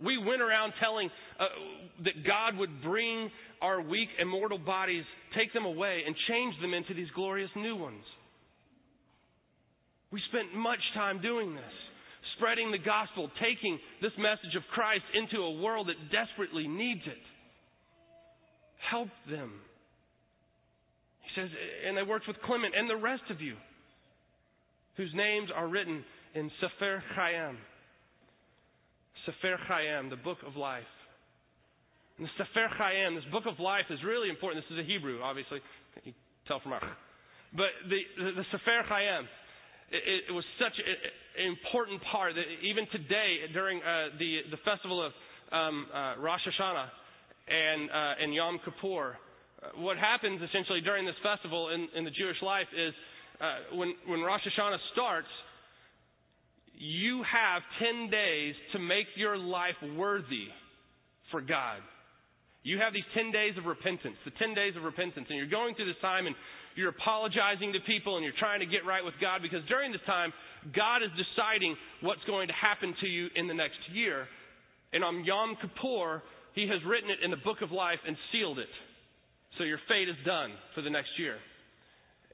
[0.00, 1.10] We went around telling
[1.40, 1.44] uh,
[2.04, 5.02] that God would bring our weak immortal bodies,
[5.36, 8.04] take them away, and change them into these glorious new ones.
[10.12, 11.74] We spent much time doing this,
[12.36, 17.22] spreading the gospel, taking this message of Christ into a world that desperately needs it.
[18.90, 19.52] Help them.
[21.22, 21.50] He says,
[21.86, 23.54] and they worked with Clement and the rest of you,
[24.96, 26.04] whose names are written
[26.38, 27.58] in Sefer Chaim
[29.26, 30.88] Sefer Chaim, the book of life.
[32.16, 34.64] And the Sefer Chaim, this book of life, is really important.
[34.64, 35.60] This is a Hebrew, obviously.
[36.04, 36.14] You
[36.46, 36.80] tell from our.
[37.52, 39.28] But the, the, the Sefer Chaim,
[39.90, 45.04] it, it, was such an important part that even today, during uh, the, the festival
[45.04, 45.12] of
[45.52, 46.88] um, uh, Rosh Hashanah
[47.48, 52.14] and, uh, and Yom Kippur, uh, what happens essentially during this festival in, in the
[52.16, 52.94] Jewish life is
[53.40, 55.28] uh, when, when Rosh Hashanah starts,
[56.78, 60.46] you have 10 days to make your life worthy
[61.30, 61.82] for God.
[62.62, 65.74] You have these 10 days of repentance, the 10 days of repentance, and you're going
[65.74, 66.34] through this time and
[66.78, 70.04] you're apologizing to people and you're trying to get right with God because during this
[70.06, 70.32] time,
[70.74, 74.26] God is deciding what's going to happen to you in the next year.
[74.92, 76.22] And on Yom Kippur,
[76.54, 78.70] He has written it in the book of life and sealed it.
[79.58, 81.34] So your fate is done for the next year.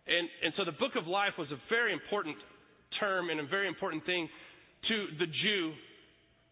[0.06, 2.36] And, and so the book of life was a very important
[3.00, 4.28] term and a very important thing
[4.88, 5.72] to the Jew,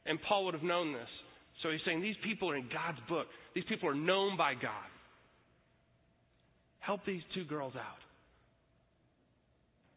[0.07, 1.09] and Paul would have known this.
[1.63, 3.27] So he's saying these people are in God's book.
[3.55, 4.91] These people are known by God.
[6.81, 8.01] Help these two girls out.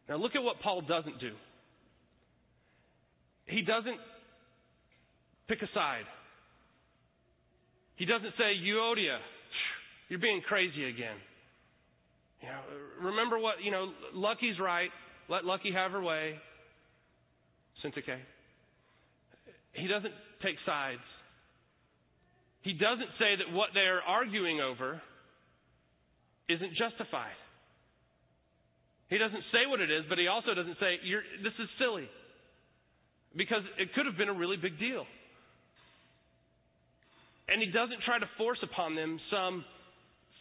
[0.08, 1.32] Now look at what Paul doesn't do.
[3.48, 3.98] He doesn't
[5.48, 6.06] pick a side.
[7.96, 9.18] He doesn't say, Euodia,
[10.10, 11.16] you're being crazy again.
[12.42, 14.90] You know, remember what, you know, Lucky's right.
[15.30, 16.36] Let Lucky have her way.
[17.84, 18.20] Syntyche.
[19.74, 21.02] He doesn't take sides.
[22.62, 25.02] He doesn't say that what they're arguing over
[26.50, 27.38] isn't justified.
[29.10, 30.98] He doesn't say what it is, but he also doesn't say,
[31.44, 32.10] this is silly.
[33.36, 35.06] Because it could have been a really big deal.
[37.48, 39.66] And he doesn't try to force upon them some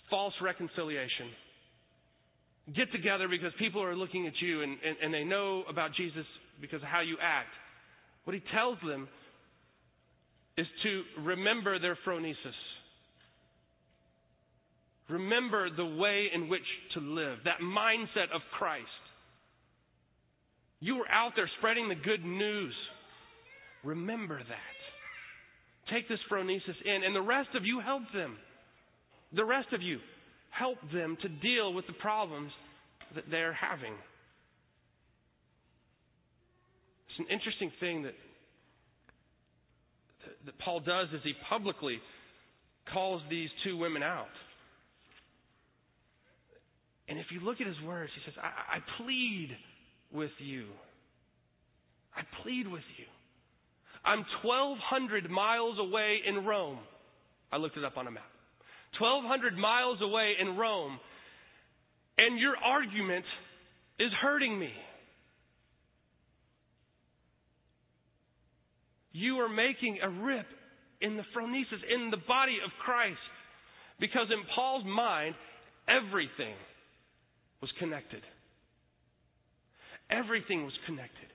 [0.08, 1.28] false reconciliation
[2.72, 6.24] get together because people are looking at you and, and, and they know about Jesus
[6.60, 7.50] because of how you act.
[8.24, 9.08] What he tells them
[10.56, 12.34] is to remember their phronesis.
[15.10, 16.62] Remember the way in which
[16.94, 18.86] to live, that mindset of Christ.
[20.80, 22.74] You were out there spreading the good news.
[23.84, 25.92] Remember that.
[25.92, 27.04] Take this phronesis in.
[27.04, 28.36] And the rest of you help them.
[29.34, 29.98] The rest of you
[30.58, 32.50] help them to deal with the problems
[33.14, 33.94] that they're having.
[37.08, 38.14] It's an interesting thing that,
[40.46, 41.98] that Paul does is he publicly
[42.92, 44.26] calls these two women out.
[47.08, 49.50] And if you look at his words, he says, I, I plead
[50.12, 50.66] with you.
[52.16, 53.04] I plead with you.
[54.04, 56.78] I'm 1,200 miles away in Rome.
[57.52, 58.24] I looked it up on a map.
[58.98, 60.98] 1,200 miles away in Rome,
[62.18, 63.24] and your argument
[63.98, 64.70] is hurting me.
[69.12, 70.46] You are making a rip
[71.00, 73.18] in the phronesis, in the body of Christ.
[74.00, 75.34] Because in Paul's mind,
[75.88, 76.54] everything
[77.60, 78.22] was connected.
[80.10, 81.33] Everything was connected.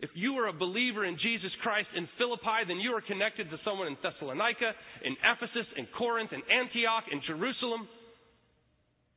[0.00, 3.58] If you are a believer in Jesus Christ in Philippi, then you are connected to
[3.64, 4.70] someone in Thessalonica,
[5.02, 7.88] in Ephesus, in Corinth, in Antioch, in Jerusalem.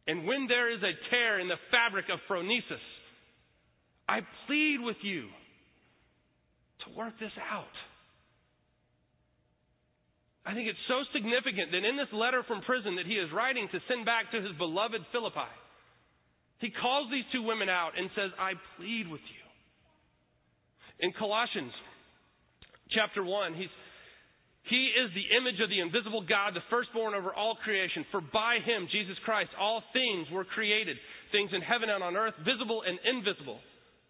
[0.07, 2.81] And when there is a tear in the fabric of phronesis,
[4.09, 5.29] I plead with you
[6.85, 7.75] to work this out.
[10.41, 13.69] I think it's so significant that in this letter from prison that he is writing
[13.71, 15.53] to send back to his beloved Philippi,
[16.57, 19.40] he calls these two women out and says, I plead with you.
[21.01, 21.73] In Colossians
[22.93, 23.73] chapter 1, he's,
[24.69, 28.05] he is the image of the invisible God, the firstborn over all creation.
[28.13, 30.97] For by him, Jesus Christ, all things were created,
[31.33, 33.57] things in heaven and on earth, visible and invisible,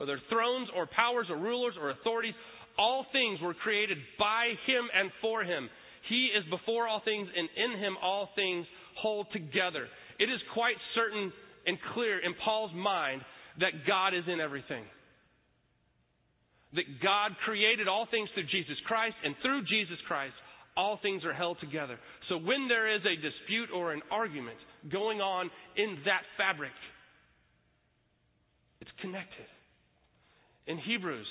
[0.03, 2.35] whether thrones or powers or rulers or authorities,
[2.77, 5.69] all things were created by him and for him.
[6.09, 8.67] He is before all things, and in him all things
[8.99, 9.87] hold together.
[10.19, 11.31] It is quite certain
[11.65, 13.21] and clear in Paul's mind
[13.61, 14.83] that God is in everything
[16.73, 20.33] that God created all things through Jesus Christ, and through Jesus Christ,
[20.77, 21.99] all things are held together.
[22.29, 24.57] So when there is a dispute or an argument
[24.91, 26.71] going on in that fabric,
[28.79, 29.45] it's connected.
[30.67, 31.27] In Hebrews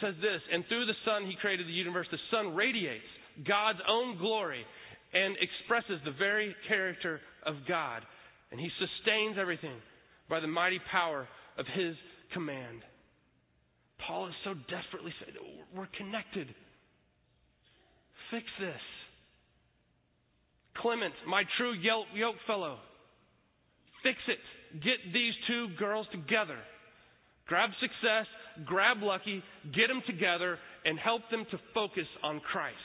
[0.00, 2.06] says this, and through the Son he created the universe.
[2.10, 3.04] The Son radiates
[3.46, 4.64] God's own glory
[5.12, 8.02] and expresses the very character of God.
[8.50, 9.76] And he sustains everything
[10.28, 11.94] by the mighty power of his
[12.32, 12.82] command.
[14.06, 15.36] Paul is so desperately saying,
[15.74, 16.48] we're connected.
[18.30, 18.82] Fix this.
[20.78, 22.78] Clement, my true yoke fellow,
[24.02, 24.38] fix it.
[24.82, 26.58] Get these two girls together.
[27.46, 28.26] Grab success,
[28.66, 29.42] grab lucky,
[29.74, 32.76] get them together, and help them to focus on Christ.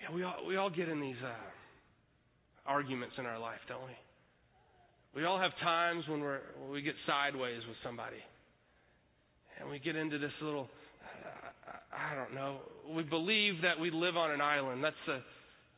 [0.00, 1.32] Yeah, we all, we all get in these uh,
[2.66, 3.96] arguments in our life, don't we?
[5.14, 6.40] We all have times when, we're,
[6.72, 8.18] we get sideways with somebody.
[9.60, 10.68] And we get into this little,
[11.92, 12.58] I don't know,
[12.94, 14.82] we believe that we live on an island.
[14.82, 15.20] That's the,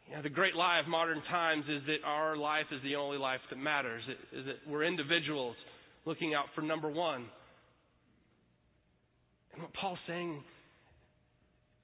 [0.09, 3.19] you know, the great lie of modern times is that our life is the only
[3.19, 4.03] life that matters.
[4.09, 5.57] It, is that we're individuals
[6.07, 7.27] looking out for number one.
[9.53, 10.43] And what Paul's saying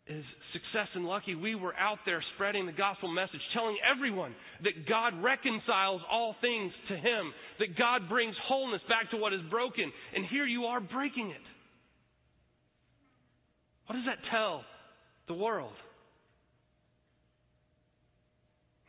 [0.06, 1.34] is success and lucky.
[1.34, 4.34] We were out there spreading the gospel message, telling everyone
[4.64, 9.40] that God reconciles all things to Him, that God brings wholeness back to what is
[9.48, 9.92] broken.
[10.14, 11.46] And here you are breaking it.
[13.86, 14.64] What does that tell
[15.28, 15.72] the world?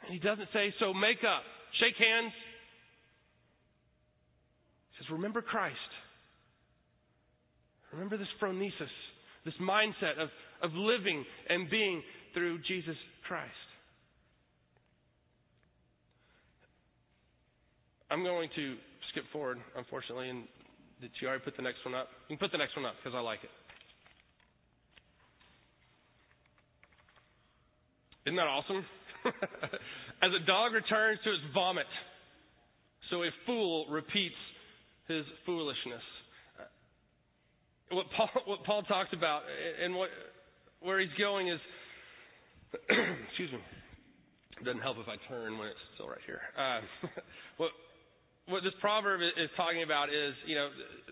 [0.03, 1.43] And he doesn't say, so make up,
[1.79, 2.33] shake hands.
[4.91, 5.77] He says, remember Christ.
[7.93, 8.91] Remember this phronesis,
[9.45, 10.29] this mindset of
[10.63, 12.01] of living and being
[12.33, 12.95] through Jesus
[13.27, 13.51] Christ.
[18.09, 18.75] I'm going to
[19.11, 20.45] skip forward, unfortunately, and
[21.01, 22.07] did you already put the next one up?
[22.29, 23.49] You can put the next one up because I like it.
[28.25, 28.85] Isn't that awesome?
[30.23, 31.87] As a dog returns to its vomit,
[33.09, 34.39] so a fool repeats
[35.07, 36.01] his foolishness.
[37.91, 39.41] What Paul, what Paul talks about,
[39.83, 40.09] and what
[40.83, 41.59] where he's going is,
[43.27, 43.59] excuse me,
[44.59, 46.43] it doesn't help if I turn when it's still right here.
[46.59, 46.83] Uh,
[47.57, 47.71] what
[48.45, 50.67] what this proverb is talking about is, you know,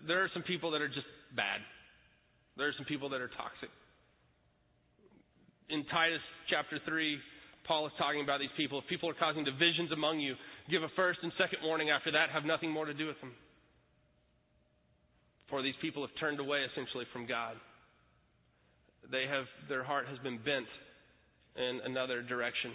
[0.06, 1.64] there are some people that are just bad.
[2.60, 3.72] There are some people that are toxic.
[5.72, 6.20] In Titus
[6.52, 7.16] chapter 3,
[7.64, 8.84] Paul is talking about these people.
[8.84, 10.36] If people are causing divisions among you,
[10.68, 11.90] give a first and second warning.
[11.90, 13.32] After that, have nothing more to do with them.
[15.48, 17.56] For these people have turned away essentially from God
[19.10, 20.70] they have their heart has been bent
[21.56, 22.72] in another direction.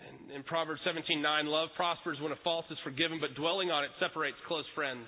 [0.00, 3.90] And in Proverbs 17:9, love prospers when a fault is forgiven, but dwelling on it
[3.98, 5.06] separates close friends.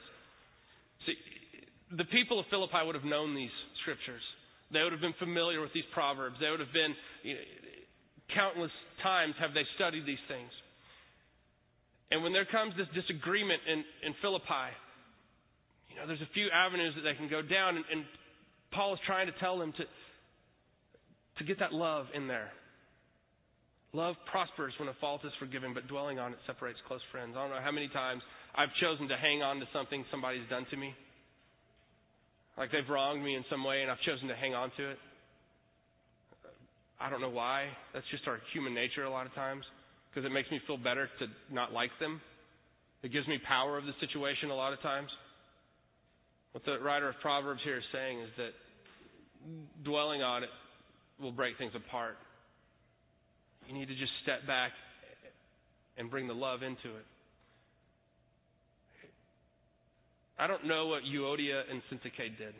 [1.07, 1.16] See,
[1.97, 4.22] the people of Philippi would have known these scriptures.
[4.72, 6.36] They would have been familiar with these proverbs.
[6.40, 7.40] They would have been, you know,
[8.34, 8.72] countless
[9.03, 10.51] times have they studied these things.
[12.11, 14.72] And when there comes this disagreement in, in Philippi,
[15.88, 18.05] you know, there's a few avenues that they can go down, and, and
[18.72, 19.84] Paul is trying to tell them to,
[21.39, 22.51] to get that love in there.
[23.93, 27.35] Love prospers when a fault is forgiven, but dwelling on it separates close friends.
[27.37, 28.22] I don't know how many times
[28.57, 30.95] I've chosen to hang on to something somebody's done to me.
[32.57, 34.99] Like they've wronged me in some way and I've chosen to hang on to it.
[37.01, 37.68] I don't know why.
[37.93, 39.64] That's just our human nature a lot of times
[40.09, 42.20] because it makes me feel better to not like them.
[43.03, 45.09] It gives me power of the situation a lot of times.
[46.53, 48.53] What the writer of Proverbs here is saying is that
[49.85, 50.51] dwelling on it
[51.23, 52.16] will break things apart.
[53.68, 54.73] You need to just step back
[55.97, 57.07] and bring the love into it.
[60.39, 62.55] I don't know what Euodia and Syntyche did.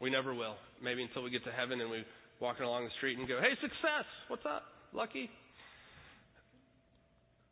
[0.00, 0.54] We never will.
[0.82, 2.04] Maybe until we get to heaven and we
[2.40, 4.06] walking along the street and go, "Hey, success!
[4.28, 4.62] What's up,
[4.92, 5.28] Lucky?"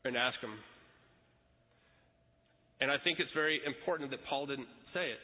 [0.05, 0.55] And ask them.
[2.81, 5.19] And I think it's very important that Paul didn't say it,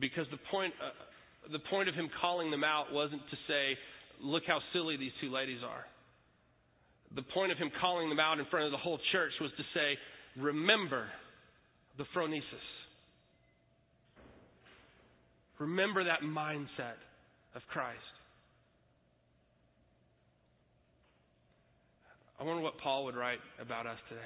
[0.00, 0.90] because the point uh,
[1.52, 3.78] the point of him calling them out wasn't to say,
[4.20, 5.86] "Look how silly these two ladies are."
[7.14, 9.62] The point of him calling them out in front of the whole church was to
[9.74, 9.96] say,
[10.36, 11.06] remember
[11.98, 12.42] the phronesis.
[15.58, 17.00] Remember that mindset
[17.54, 17.98] of Christ.
[22.38, 24.20] I wonder what Paul would write about us today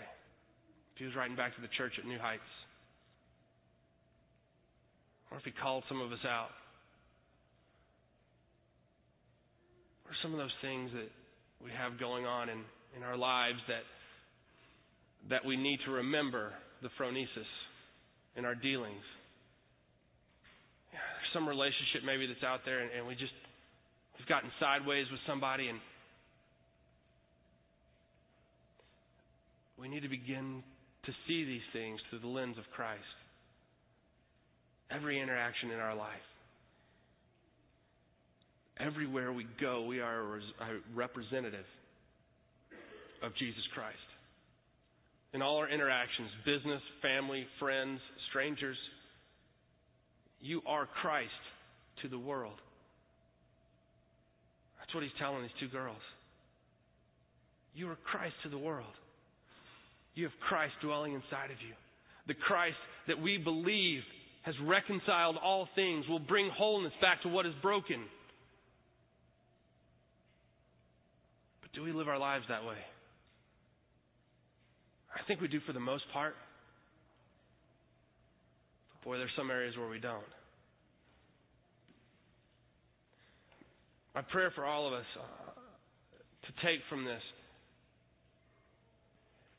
[0.93, 2.43] if he was writing back to the church at New Heights.
[5.31, 6.51] Or if he called some of us out.
[10.11, 11.07] Are some of those things that
[11.63, 12.59] we have going on in,
[12.97, 13.87] in our lives that
[15.29, 16.51] that we need to remember
[16.83, 17.47] the phronesis
[18.37, 19.05] in our dealings.
[20.91, 23.37] there's some relationship maybe that's out there and, and we just
[24.19, 25.79] we've gotten sideways with somebody and
[29.79, 30.65] we need to begin
[31.05, 33.01] to see these things through the lens of Christ.
[34.91, 36.30] Every interaction in our life.
[38.85, 41.66] Everywhere we go, we are a representative
[43.22, 43.97] of Jesus Christ
[45.33, 48.01] in all our interactions business, family, friends,
[48.31, 48.76] strangers.
[50.41, 51.31] You are Christ
[52.03, 52.59] to the world.
[54.78, 56.01] That's what he's telling these two girls.
[57.74, 58.95] You are Christ to the world.
[60.14, 61.74] You have Christ dwelling inside of you.
[62.26, 62.76] The Christ
[63.07, 64.01] that we believe
[64.43, 68.01] has reconciled all things, will bring wholeness back to what is broken.
[71.71, 72.79] But do we live our lives that way?
[75.14, 76.35] I think we do for the most part.
[78.93, 80.23] But boy, there's some areas where we don't.
[84.14, 85.61] My prayer for all of us uh,
[86.47, 87.23] to take from this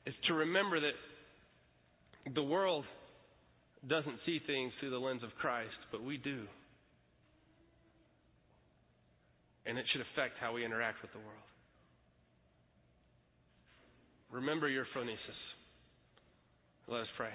[0.06, 2.86] is to remember that the world
[3.88, 6.46] doesn't see things through the lens of Christ, but we do.
[9.66, 11.51] And it should affect how we interact with the world.
[14.32, 15.40] Remember your phronesis.
[16.88, 17.32] Let us pray.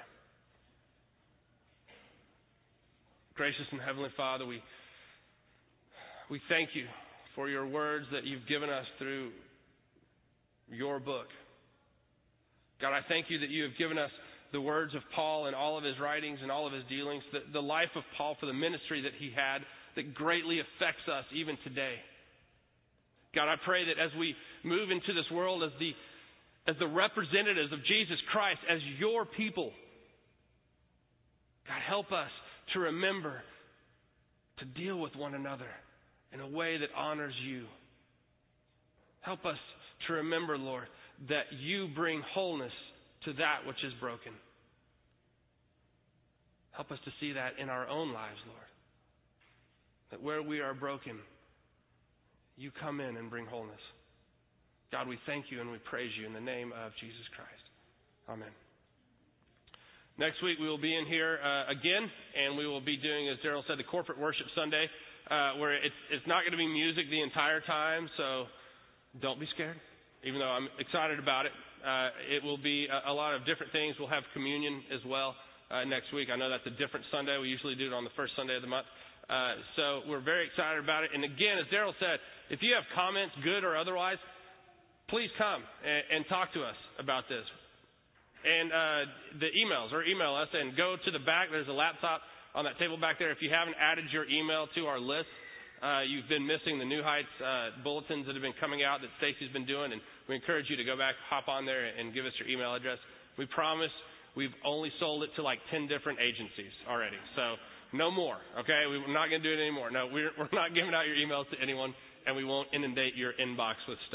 [3.35, 4.63] Gracious and Heavenly Father, we,
[6.31, 6.85] we thank you
[7.35, 9.31] for your words that you've given us through
[10.73, 11.27] your book.
[12.81, 14.11] God, I thank you that you have given us
[14.53, 17.41] the words of Paul and all of his writings and all of his dealings, the,
[17.53, 19.59] the life of Paul for the ministry that he had
[19.97, 21.97] that greatly affects us even today.
[23.35, 24.35] God, I pray that as we
[24.65, 25.93] move into this world as the
[26.69, 29.71] as the representatives of Jesus Christ, as your people.
[31.69, 32.31] God, help us
[32.75, 33.41] to remember
[34.59, 35.69] to deal with one another
[36.33, 37.65] in a way that honors you.
[39.21, 39.59] Help us
[40.07, 40.87] to remember, Lord,
[41.29, 42.73] that you bring wholeness
[43.25, 44.33] to that which is broken.
[46.73, 48.61] Help us to see that in our own lives, Lord.
[50.11, 51.19] That where we are broken,
[52.57, 53.81] you come in and bring wholeness.
[54.97, 57.65] God, we thank you and we praise you in the name of Jesus Christ.
[58.33, 58.49] Amen.
[60.17, 63.37] Next week we will be in here uh, again, and we will be doing, as
[63.45, 64.89] Daryl said, the corporate worship Sunday,
[65.29, 68.09] uh, where it's it's not going to be music the entire time.
[68.17, 68.49] So
[69.21, 69.77] don't be scared,
[70.25, 71.53] even though I'm excited about it.
[71.85, 74.01] Uh, it will be a, a, lot of different things.
[74.01, 75.37] We'll have communion as well
[75.69, 76.33] uh, next week.
[76.33, 77.37] I know that's a different Sunday.
[77.37, 78.89] We usually do it on the first Sunday of the month.
[79.29, 81.13] Uh, so we're very excited about it.
[81.13, 82.17] And again, as Daryl said,
[82.49, 84.17] if you have comments, good or otherwise,
[85.09, 87.45] please come and, and talk to us about this.
[88.47, 89.03] And uh,
[89.43, 91.51] the emails or email us and go to the back.
[91.51, 92.23] There's a laptop
[92.55, 93.31] on that table back there.
[93.31, 95.29] If you haven't added your email to our list,
[95.83, 99.13] uh, you've been missing the New Heights uh, bulletins that have been coming out that
[99.21, 102.25] Stacy's been doing, and we encourage you to go back, hop on there, and give
[102.25, 102.97] us your email address.
[103.37, 103.93] We promise
[104.39, 107.61] we've only sold it to like 10 different agencies already, so
[107.93, 108.39] no more.
[108.61, 109.91] Okay, we're not going to do it anymore.
[109.91, 111.93] No, we're, we're not giving out your emails to anyone,
[112.25, 114.15] and we won't inundate your inbox with stuff.